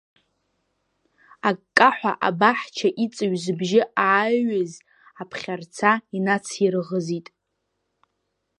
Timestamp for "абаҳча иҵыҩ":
2.27-3.33